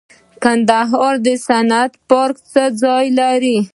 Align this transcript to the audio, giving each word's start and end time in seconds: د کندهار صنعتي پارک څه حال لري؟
د 0.31 0.33
کندهار 0.43 1.15
صنعتي 1.47 1.97
پارک 2.09 2.37
څه 2.51 2.63
حال 2.81 3.05
لري؟ 3.19 3.57